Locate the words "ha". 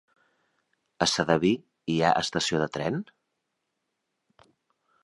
2.09-2.15